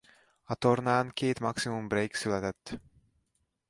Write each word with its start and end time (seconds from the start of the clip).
A 0.43 0.53
tornán 0.55 1.09
két 1.13 1.39
maximum 1.39 1.87
break 1.87 2.13
született. 2.13 2.79